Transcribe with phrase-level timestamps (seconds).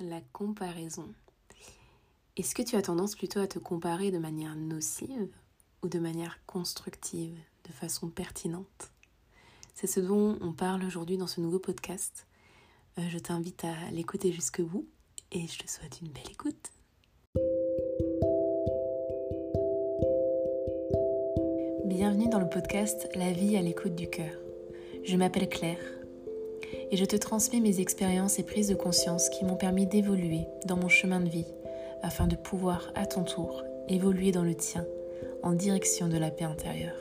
[0.00, 1.08] la comparaison.
[2.36, 5.28] Est-ce que tu as tendance plutôt à te comparer de manière nocive
[5.82, 8.92] ou de manière constructive, de façon pertinente?
[9.74, 12.26] C'est ce dont on parle aujourd'hui dans ce nouveau podcast.
[12.98, 14.86] Euh, je t'invite à l'écouter jusqu'au bout
[15.32, 16.72] et je te souhaite une belle écoute.
[21.84, 24.34] Bienvenue dans le podcast La vie à l'écoute du cœur.
[25.04, 25.78] Je m'appelle Claire
[26.90, 30.76] et je te transmets mes expériences et prises de conscience qui m'ont permis d'évoluer dans
[30.76, 31.46] mon chemin de vie
[32.02, 34.86] afin de pouvoir à ton tour évoluer dans le tien
[35.42, 36.96] en direction de la paix intérieure.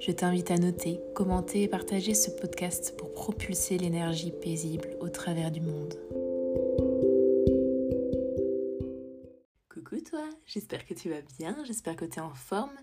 [0.00, 5.50] Je t'invite à noter, commenter et partager ce podcast pour propulser l'énergie paisible au travers
[5.50, 5.94] du monde.
[9.68, 12.76] Coucou toi, j'espère que tu vas bien, j'espère que tu es en forme.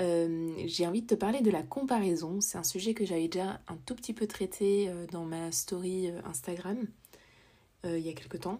[0.00, 2.40] Euh, j'ai envie de te parler de la comparaison.
[2.40, 6.10] C'est un sujet que j'avais déjà un tout petit peu traité euh, dans ma story
[6.10, 6.86] euh, Instagram
[7.84, 8.58] il y a quelque temps.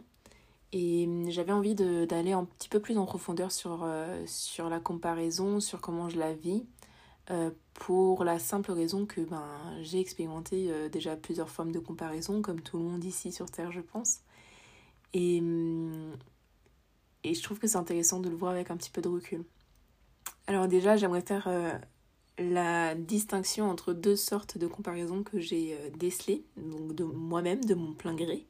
[0.72, 3.86] Et j'avais envie d'aller un petit peu plus en profondeur sur,
[4.26, 6.64] sur la comparaison, sur comment je la vis,
[7.72, 9.46] pour la simple raison que ben,
[9.82, 13.80] j'ai expérimenté déjà plusieurs formes de comparaison, comme tout le monde ici sur Terre, je
[13.80, 14.22] pense.
[15.12, 15.40] Et,
[17.22, 19.44] et je trouve que c'est intéressant de le voir avec un petit peu de recul.
[20.46, 21.72] Alors déjà, j'aimerais faire euh,
[22.38, 27.74] la distinction entre deux sortes de comparaisons que j'ai euh, décelées, donc de moi-même, de
[27.74, 28.46] mon plein gré.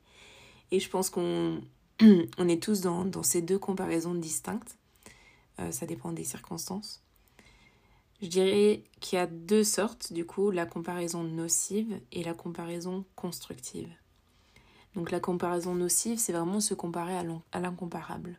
[0.70, 1.60] Et je pense qu'on
[2.38, 4.78] on est tous dans, ces deux comparaisons distinctes.
[5.60, 7.02] Euh, ça dépend des circonstances.
[8.22, 13.04] Je dirais qu'il y a deux sortes, du coup, la comparaison nocive et la comparaison
[13.16, 13.92] constructive.
[14.94, 18.38] Donc la comparaison nocive, c'est vraiment se comparer à l'incomparable.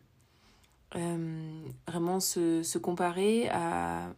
[0.96, 4.14] Euh, vraiment se, se, comparer à...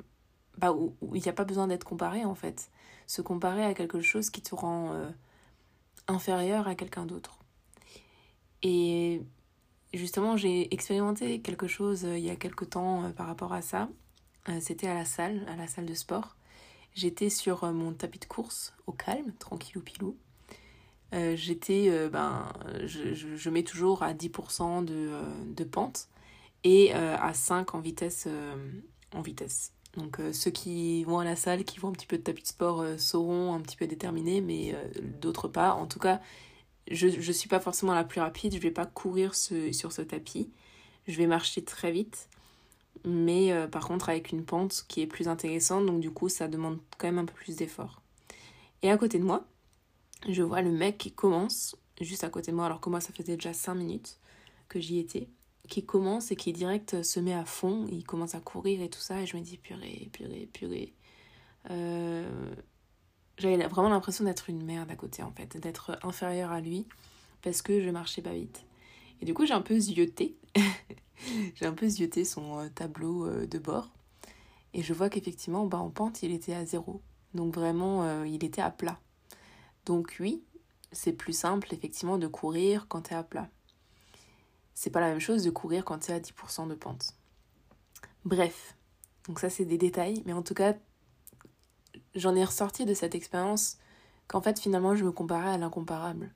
[0.58, 2.70] Bah, où il n'y a pas besoin d'être comparé en fait.
[3.08, 5.09] Se comparer à quelque chose qui te rend euh,
[6.08, 7.40] inférieur à quelqu'un d'autre.
[8.64, 9.22] Et
[9.94, 13.89] justement, j'ai expérimenté quelque chose euh, il y a quelque temps par rapport à ça.
[14.60, 16.36] C'était à la salle, à la salle de sport.
[16.94, 20.16] J'étais sur mon tapis de course au calme, tranquillou pilou.
[21.11, 25.10] J'étais, ben, je, je, je, mets toujours à 10% de,
[25.48, 26.10] de pente
[26.65, 28.26] et euh, à 5 en vitesse.
[28.27, 28.55] Euh,
[29.14, 29.71] en vitesse.
[29.95, 32.42] Donc euh, ceux qui vont à la salle, qui vont un petit peu de tapis
[32.42, 34.75] de sport, sauront un petit peu déterminés, mais
[35.21, 35.73] d'autres pas.
[35.73, 36.20] En tout cas,
[36.92, 40.49] je ne suis pas forcément la plus rapide, je vais pas courir sur ce tapis.
[41.08, 42.27] Je vais marcher très vite,
[43.05, 46.80] mais par contre avec une pente qui est plus intéressante, donc du coup ça demande
[46.98, 48.02] quand même un peu plus d'effort.
[48.81, 49.45] Et à côté de moi,
[50.27, 53.14] je vois le mec qui commence, juste à côté de moi, alors que moi ça
[53.14, 54.20] faisait déjà 5 minutes
[54.67, 55.30] que j'y étais
[55.67, 58.99] qui commence et qui direct se met à fond, il commence à courir et tout
[58.99, 60.93] ça, et je me dis purée, purée, purée.
[61.71, 62.55] Euh,
[63.37, 66.86] j'avais vraiment l'impression d'être une merde à côté en fait, d'être inférieure à lui
[67.42, 68.65] parce que je marchais pas vite.
[69.21, 70.37] Et du coup j'ai un peu zioté,
[71.55, 73.89] j'ai un peu zioté son euh, tableau euh, de bord.
[74.73, 77.02] Et je vois qu'effectivement bah, en pente il était à zéro,
[77.33, 78.99] donc vraiment il était à plat.
[79.86, 80.43] Donc oui,
[80.92, 83.49] c'est plus simple effectivement de courir quand tu es à plat
[84.75, 87.15] c'est pas la même chose de courir quand tu es à 10% de pente.
[88.25, 88.75] Bref,
[89.27, 90.75] donc ça c'est des détails, mais en tout cas,
[92.13, 93.77] j'en ai ressorti de cette expérience
[94.27, 96.31] qu'en fait finalement je me comparais à l'incomparable.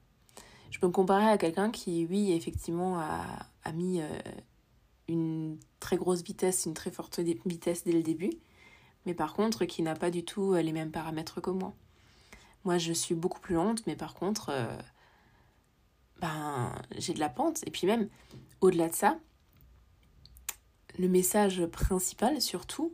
[0.71, 3.23] Je me comparais à quelqu'un qui, oui, effectivement, a,
[3.63, 4.07] a mis euh,
[5.07, 8.31] une très grosse vitesse, une très forte vitesse dès le début,
[9.05, 11.73] mais par contre qui n'a pas du tout euh, les mêmes paramètres que moi.
[12.63, 14.49] Moi je suis beaucoup plus lente, mais par contre...
[14.49, 14.77] Euh,
[16.21, 17.63] ben, j'ai de la pente.
[17.65, 18.09] Et puis même,
[18.61, 19.19] au-delà de ça,
[20.97, 22.93] le message principal surtout,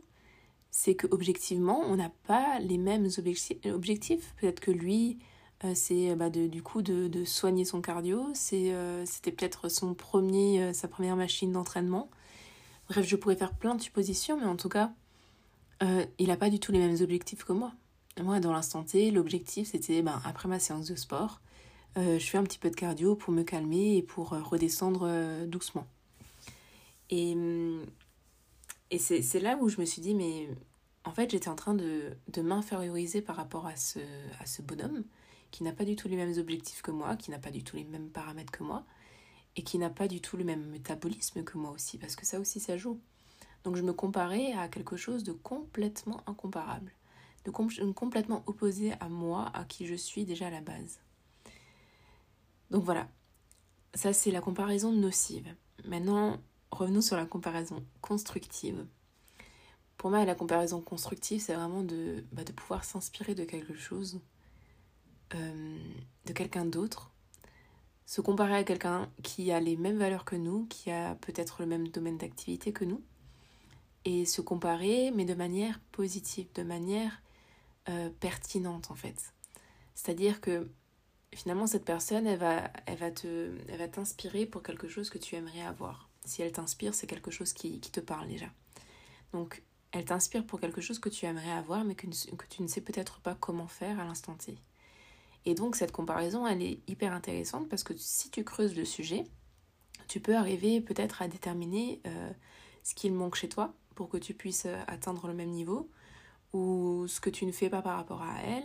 [0.70, 4.34] c'est que objectivement, on n'a pas les mêmes objectifs.
[4.36, 5.18] Peut-être que lui,
[5.64, 8.32] euh, c'est bah, du coup de, soigner son cardio.
[8.52, 12.10] Euh, c'était peut-être son euh, sa première machine d'entraînement.
[12.88, 14.92] Bref, je pourrais faire plein de suppositions, mais en tout cas,
[16.18, 17.72] il n'a pas du tout les mêmes objectifs que moi.
[18.22, 21.45] Moi, dans l'instant T, l'objectif, c'était ben, après ma séance de sport, euh,
[21.96, 25.46] je fais un petit peu de cardio pour me calmer et pour euh, redescendre euh,
[25.46, 25.86] doucement.
[27.08, 27.36] Et,
[28.90, 30.48] et c'est là où je me suis dit, mais
[31.04, 35.04] en fait, j'étais en train de, de m'inférioriser par rapport à ce bonhomme
[35.50, 37.76] qui n'a pas du tout les mêmes objectifs que moi, qui n'a pas du tout
[37.76, 38.84] les mêmes paramètres que moi,
[39.54, 42.40] et qui n'a pas du tout le même métabolisme que moi aussi, parce que ça
[42.40, 43.00] aussi, ça joue.
[43.64, 46.92] Donc je me comparais à quelque chose de complètement incomparable,
[47.44, 51.00] de complètement opposé à moi, à qui je suis déjà à la base.
[52.70, 53.08] Donc voilà,
[53.94, 55.54] ça c'est la comparaison nocive.
[55.84, 56.38] Maintenant,
[56.70, 58.86] revenons sur la comparaison constructive.
[59.96, 64.20] Pour moi, la comparaison constructive, c'est vraiment de, bah, pouvoir s'inspirer de quelque chose,
[65.34, 65.78] euh,
[66.26, 67.12] de quelqu'un d'autre,
[68.04, 71.66] se comparer à quelqu'un qui a les mêmes valeurs que nous, qui a peut-être le
[71.66, 73.02] même domaine d'activité que nous,
[74.04, 77.22] et se comparer, mais de manière positive, de manière
[77.88, 79.34] euh, pertinente en fait.
[79.94, 80.70] C'est-à-dire que
[81.34, 85.18] finalement cette personne, elle va, elle va te, elle va t'inspirer pour quelque chose que
[85.18, 86.08] tu aimerais avoir.
[86.24, 88.46] Si elle t'inspire, c'est quelque chose qui, qui, te parle déjà.
[89.32, 89.62] Donc,
[89.92, 92.80] elle t'inspire pour quelque chose que tu aimerais avoir, mais que, que tu ne sais
[92.80, 94.58] peut-être pas comment faire à l'instant T.
[95.46, 99.24] Et donc cette comparaison, elle est hyper intéressante parce que si tu creuses le sujet,
[100.08, 102.32] tu peux arriver peut-être à déterminer euh,
[102.82, 105.88] ce qu'il manque chez toi pour que tu puisses euh, atteindre le même niveau
[106.52, 108.64] ou ce que tu ne fais pas par rapport à elle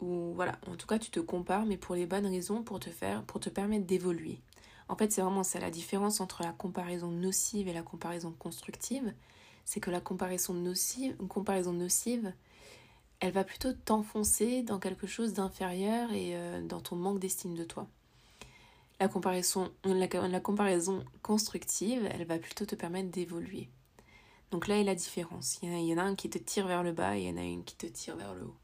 [0.00, 2.90] ou voilà, en tout cas tu te compares mais pour les bonnes raisons pour te
[2.90, 4.40] faire pour te permettre d'évoluer.
[4.88, 9.12] En fait, c'est vraiment ça la différence entre la comparaison nocive et la comparaison constructive,
[9.64, 12.32] c'est que la comparaison nocive, une comparaison nocive,
[13.20, 17.64] elle va plutôt t'enfoncer dans quelque chose d'inférieur et euh, dans ton manque d'estime de
[17.64, 17.88] toi.
[19.00, 23.68] La comparaison, la, comparaison constructive, elle va plutôt te permettre d'évoluer.
[24.50, 25.58] Donc là est la différence.
[25.62, 27.36] Il y, en a, un qui te tire vers le bas et il y en
[27.36, 28.56] a une qui te tire vers le haut.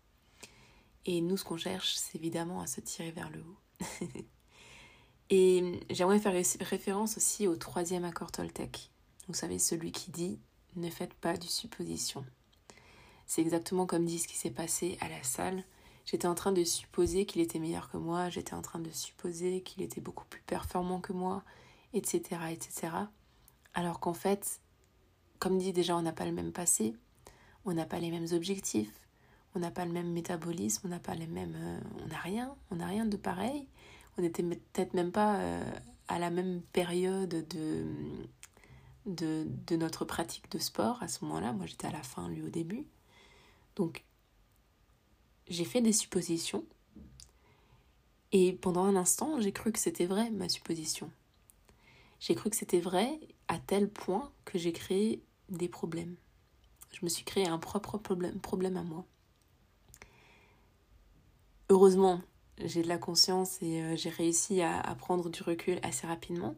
[1.05, 3.59] Et nous, ce qu'on cherche, c'est évidemment à se tirer vers le haut.
[5.31, 8.91] et j'aimerais faire référence aussi au troisième accord Toltec.
[9.29, 10.39] Vous savez, celui qui dit
[10.77, 12.25] ne faites pas du supposition.
[13.27, 15.65] C'est exactement comme dit ce qui s'est passé à la salle.
[16.05, 19.63] J'étais en train de supposer qu'il était meilleur que moi, j'étais en train de supposer
[19.63, 21.45] qu'il était beaucoup plus performant que moi,
[21.93, 22.41] etc.
[22.51, 22.89] etc.
[23.75, 24.61] Alors qu'en fait,
[25.39, 26.95] comme dit déjà, on n'a pas le même passé,
[27.65, 29.02] on n'a pas les mêmes objectifs,
[29.55, 31.57] on n'a pas le même métabolisme, on n'a pas les mêmes.
[31.57, 33.67] Euh, on n'a rien, on n'a rien de pareil.
[34.19, 35.73] On n'était peut-être même pas euh,
[36.09, 37.85] à la même période de,
[39.07, 41.53] de, de notre pratique de sport à ce moment-là.
[41.53, 42.87] Moi j'étais à la fin, lui au début.
[43.77, 44.05] Donc,
[45.49, 46.65] j'ai fait des suppositions.
[48.33, 51.11] Et pendant un instant, j'ai cru que c'était vrai, ma supposition.
[52.21, 56.17] J'ai cru que c'était vrai à tel point que j'ai créé des problèmes.
[56.93, 59.05] Je me suis créé un propre problème, problème à moi.
[61.69, 62.21] Heureusement,
[62.59, 66.55] j'ai de la conscience et euh, j'ai réussi à, prendre du recul assez rapidement,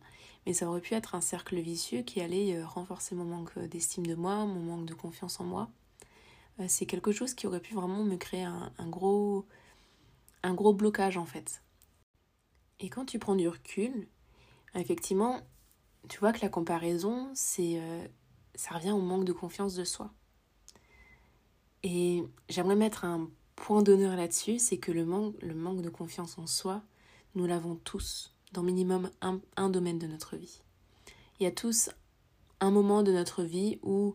[0.46, 4.06] mais ça aurait pu être un cercle vicieux qui allait euh, renforcer mon manque d'estime
[4.06, 5.70] de moi, mon manque de confiance en moi,
[6.60, 9.46] euh, c'est quelque chose qui aurait pu vraiment me créer un, gros,
[10.42, 11.62] un gros blocage en fait.
[12.80, 14.08] Et quand tu prends du recul,
[14.74, 15.40] effectivement,
[16.08, 18.06] tu vois que la comparaison, c'est, euh,
[18.54, 20.12] ça revient au manque de confiance de soi.
[21.82, 26.82] Et j'aimerais mettre un point d'honneur là-dessus, c'est que le manque, de confiance en soi,
[27.34, 30.62] nous l'avons tous dans minimum un, domaine de notre vie.
[31.40, 31.90] Il y a tous
[32.60, 34.14] un moment de notre vie où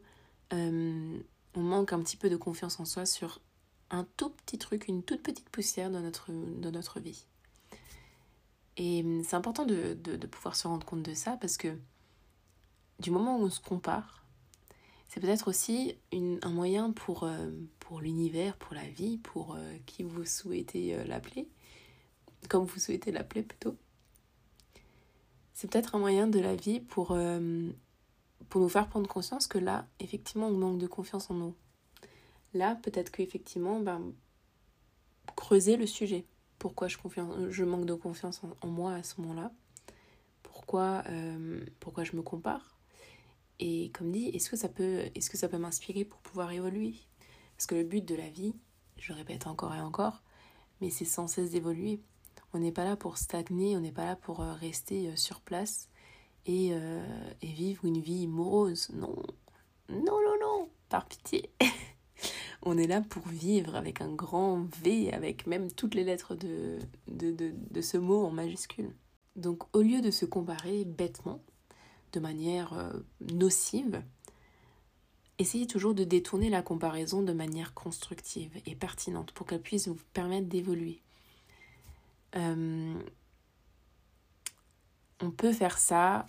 [0.53, 1.19] euh,
[1.55, 3.41] on manque un petit peu de confiance en soi sur
[3.91, 7.25] un tout petit truc, une toute petite poussière dans notre vie.
[8.79, 9.93] Et c'est important de,
[10.31, 11.77] pouvoir se rendre compte de ça parce que
[12.99, 14.23] du moment où on se compare,
[15.09, 20.03] c'est peut-être aussi un moyen pour, euh, pour l'univers, pour la vie, pour euh, qui
[20.03, 21.49] vous souhaitez euh, l'appeler,
[22.47, 23.75] comme vous souhaitez l'appeler plutôt.
[25.53, 27.17] C'est peut-être un moyen de la vie pour
[28.47, 31.55] pour nous faire prendre conscience que là, effectivement, on manque de confiance en nous.
[32.53, 34.13] Là, peut-être qu'effectivement, ben,
[35.35, 36.25] creuser le sujet.
[36.59, 36.97] Pourquoi je,
[37.49, 39.51] je manque de confiance en, moi à ce moment-là?
[40.43, 41.03] Pourquoi,
[41.81, 42.78] pourquoi je me compare?
[43.59, 46.95] Et comme dit, est-ce que ça peut, est-ce que ça peut m'inspirer pour pouvoir évoluer?
[47.57, 48.53] Parce que le but de la vie,
[48.97, 50.23] je répète encore et encore,
[50.79, 51.99] mais c'est sans cesse d'évoluer.
[52.53, 55.41] On n'est pas là pour stagner, on n'est pas là pour euh, rester euh, sur
[55.41, 55.89] place
[56.45, 58.89] et, euh, et vivre une vie morose.
[58.93, 59.15] Non,
[59.89, 61.51] non, non, non, par pitié.
[62.61, 66.79] On est là pour vivre avec un grand V, avec même toutes les lettres de,
[67.07, 68.93] de, de ce mot en majuscule.
[69.37, 71.41] Donc au lieu de se comparer bêtement,
[72.13, 72.91] de manière euh,
[73.33, 74.03] nocive,
[75.39, 79.97] essayez toujours de détourner la comparaison de manière constructive et pertinente pour qu'elle puisse vous
[80.13, 81.01] permettre d'évoluer.
[82.35, 83.01] Euh,
[85.21, 86.27] on peut faire ça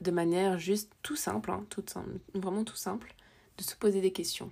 [0.00, 3.14] de manière juste tout simple, hein, tout simple, vraiment tout simple,
[3.58, 4.50] de se poser des questions,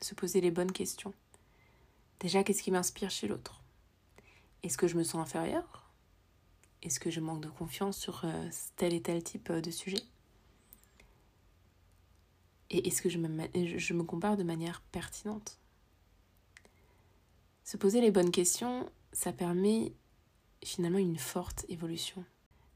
[0.00, 1.12] se poser les bonnes questions.
[2.20, 3.62] Déjà, qu'est-ce qui m'inspire chez l'autre?
[4.62, 5.90] Est-ce que je me sens inférieure?
[6.82, 10.02] Est-ce que je manque de confiance sur euh, tel et tel type de sujet?
[12.72, 15.58] Et est-ce que je me, compare de manière pertinente?
[17.64, 19.92] Se poser les bonnes questions, ça permet
[20.64, 22.24] finalement une forte évolution.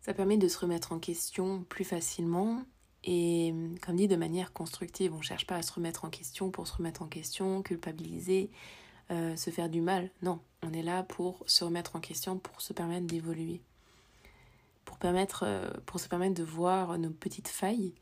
[0.03, 2.63] Ça permet de se remettre en question plus facilement
[3.05, 5.15] et, comme dit, de manière constructive.
[5.15, 8.51] On ne cherche pas à se remettre en question pour se remettre en question, culpabiliser,
[9.11, 10.11] euh, se faire du mal.
[10.21, 13.63] Non, on est là pour se remettre en question, pour se permettre d'évoluer.
[14.85, 14.99] pour,
[15.43, 17.95] euh, pour se permettre de voir nos petites failles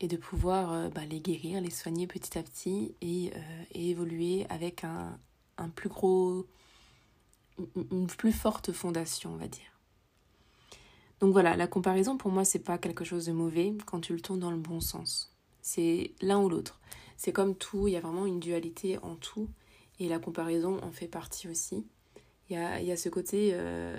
[0.00, 3.32] et de pouvoir euh, bah, les guérir, les soigner petit à petit et,
[3.72, 5.18] et évoluer avec un,
[5.58, 6.46] un plus gros,
[7.90, 9.70] une plus forte fondation, on va dire.
[11.20, 14.20] Donc voilà, la comparaison pour moi, c'est pas quelque chose de mauvais quand tu le
[14.20, 15.36] tournes dans le bon sens.
[15.60, 16.80] C'est l'un ou l'autre.
[17.18, 19.48] C'est comme tout, il y a vraiment une dualité en tout
[19.98, 21.86] et la comparaison en fait partie aussi.
[22.48, 23.98] Il y a, y a ce côté euh,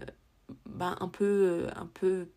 [0.65, 2.27] bah, un peu, un peu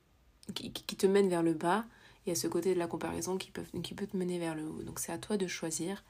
[0.55, 1.87] qui, qui, te mène vers le bas.
[2.25, 4.83] Il y a ce côté de la comparaison qui peut, te mener vers le haut.
[4.83, 6.05] Donc c'est à toi de choisir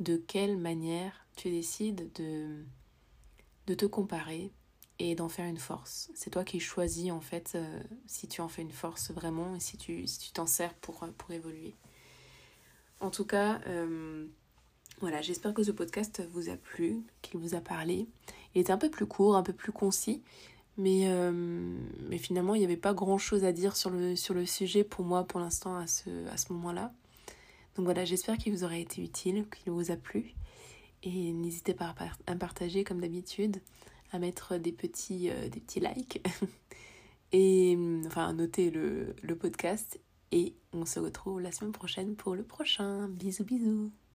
[0.00, 4.52] de quelle manière tu décides de, te comparer
[4.98, 6.10] et d'en faire une force.
[6.14, 9.60] C'est toi qui choisis en fait euh, si tu en fais une force vraiment et
[9.60, 11.74] si tu t'en sers pour, pour évoluer.
[13.00, 14.26] En tout cas, euh,
[15.00, 18.06] voilà, j'espère que ce podcast vous a plu, qu'il vous a parlé.
[18.54, 20.22] Il était un peu plus court, un peu plus concis,
[20.76, 21.32] mais, euh,
[22.08, 24.84] mais finalement il n'y avait pas grand chose à dire sur le, sur le sujet
[24.84, 26.92] pour moi pour l'instant à ce, à ce moment-là.
[27.76, 30.34] Donc voilà, j'espère qu'il vous aura été utile, qu'il vous a plu.
[31.02, 31.94] Et n'hésitez pas
[32.26, 33.60] à partager comme d'habitude
[34.12, 36.22] à mettre des petits, euh, des petits likes
[37.32, 40.00] et enfin à noter le, le podcast.
[40.32, 43.08] Et on se retrouve la semaine prochaine pour le prochain.
[43.08, 43.92] Bisous bisous